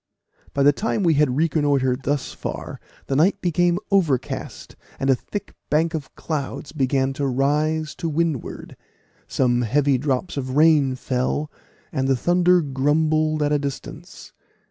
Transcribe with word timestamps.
By 0.55 0.63
the 0.63 0.73
time 0.73 1.03
we 1.03 1.13
had 1.13 1.37
reconnoitred 1.37 2.05
thus 2.05 2.33
far 2.33 2.79
the 3.05 3.15
night 3.15 3.39
became 3.39 3.77
overcast, 3.91 4.75
and 4.99 5.11
a 5.11 5.15
thick 5.15 5.53
bank 5.69 5.93
of 5.93 6.15
clouds 6.15 6.71
began 6.71 7.13
to 7.13 7.27
rise 7.27 7.93
to 7.97 8.09
windward; 8.09 8.75
some 9.27 9.61
heavy 9.61 9.99
drops 9.99 10.37
of 10.37 10.57
rain 10.57 10.95
fell, 10.95 11.51
and 11.91 12.07
the 12.07 12.15
thunder 12.17 12.61
grumbled 12.61 13.43
at 13.43 13.51
a 13.53 13.59
distance. 13.59 14.33